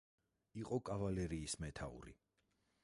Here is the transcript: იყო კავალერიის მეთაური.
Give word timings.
იყო 0.61 0.79
კავალერიის 0.89 1.57
მეთაური. 1.67 2.19